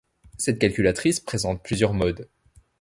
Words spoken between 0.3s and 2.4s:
Cette calculatrice présente plusieurs modes.